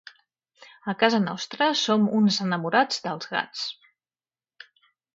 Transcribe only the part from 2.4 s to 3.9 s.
enamorats dels gats.